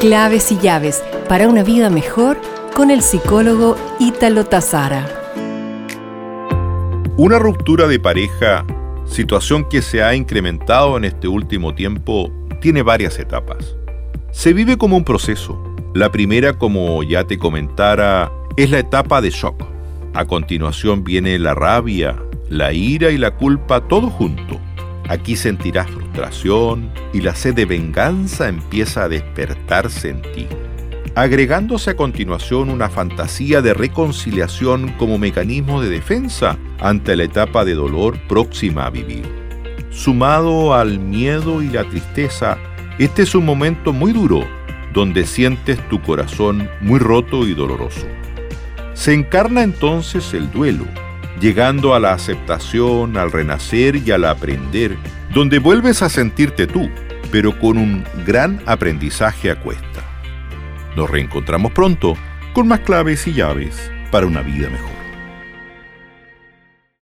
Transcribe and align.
Claves 0.00 0.50
y 0.50 0.58
llaves 0.58 1.04
para 1.28 1.46
una 1.46 1.62
vida 1.62 1.90
mejor 1.90 2.40
con 2.74 2.90
el 2.90 3.02
psicólogo 3.02 3.76
Ítalo 3.98 4.46
Tazara. 4.46 5.06
Una 7.18 7.38
ruptura 7.38 7.86
de 7.86 8.00
pareja, 8.00 8.64
situación 9.04 9.68
que 9.68 9.82
se 9.82 10.02
ha 10.02 10.14
incrementado 10.14 10.96
en 10.96 11.04
este 11.04 11.28
último 11.28 11.74
tiempo, 11.74 12.32
tiene 12.62 12.82
varias 12.82 13.18
etapas. 13.18 13.76
Se 14.32 14.54
vive 14.54 14.78
como 14.78 14.96
un 14.96 15.04
proceso. 15.04 15.62
La 15.92 16.10
primera, 16.10 16.54
como 16.54 17.02
ya 17.02 17.24
te 17.24 17.38
comentara, 17.38 18.32
es 18.56 18.70
la 18.70 18.78
etapa 18.78 19.20
de 19.20 19.28
shock. 19.28 19.62
A 20.14 20.24
continuación 20.24 21.04
viene 21.04 21.38
la 21.38 21.54
rabia, 21.54 22.16
la 22.48 22.72
ira 22.72 23.10
y 23.10 23.18
la 23.18 23.32
culpa, 23.32 23.86
todo 23.86 24.08
junto. 24.08 24.58
Aquí 25.10 25.36
sentirás 25.36 25.90
frustración 26.10 26.90
y 27.12 27.20
la 27.20 27.34
sed 27.34 27.54
de 27.54 27.64
venganza 27.64 28.48
empieza 28.48 29.04
a 29.04 29.08
despertarse 29.08 30.10
en 30.10 30.22
ti, 30.22 30.46
agregándose 31.14 31.90
a 31.90 31.96
continuación 31.96 32.70
una 32.70 32.88
fantasía 32.88 33.62
de 33.62 33.74
reconciliación 33.74 34.92
como 34.98 35.18
mecanismo 35.18 35.80
de 35.80 35.88
defensa 35.88 36.58
ante 36.80 37.16
la 37.16 37.24
etapa 37.24 37.64
de 37.64 37.74
dolor 37.74 38.18
próxima 38.28 38.86
a 38.86 38.90
vivir. 38.90 39.24
Sumado 39.90 40.74
al 40.74 40.98
miedo 40.98 41.62
y 41.62 41.68
la 41.68 41.84
tristeza, 41.88 42.58
este 42.98 43.22
es 43.22 43.34
un 43.34 43.44
momento 43.44 43.92
muy 43.92 44.12
duro 44.12 44.44
donde 44.92 45.24
sientes 45.24 45.78
tu 45.88 46.02
corazón 46.02 46.68
muy 46.80 46.98
roto 46.98 47.46
y 47.46 47.54
doloroso. 47.54 48.06
Se 48.94 49.14
encarna 49.14 49.62
entonces 49.62 50.34
el 50.34 50.50
duelo, 50.50 50.84
llegando 51.40 51.94
a 51.94 52.00
la 52.00 52.12
aceptación, 52.12 53.16
al 53.16 53.30
renacer 53.30 53.96
y 53.96 54.10
al 54.10 54.24
aprender, 54.24 54.96
donde 55.32 55.58
vuelves 55.58 56.02
a 56.02 56.08
sentirte 56.08 56.66
tú, 56.66 56.90
pero 57.30 57.58
con 57.58 57.78
un 57.78 58.04
gran 58.26 58.60
aprendizaje 58.66 59.50
a 59.50 59.60
cuesta. 59.60 60.04
Nos 60.96 61.08
reencontramos 61.08 61.72
pronto 61.72 62.16
con 62.52 62.68
más 62.68 62.80
claves 62.80 63.26
y 63.26 63.34
llaves 63.34 63.90
para 64.10 64.26
una 64.26 64.42
vida 64.42 64.68
mejor. 64.68 64.99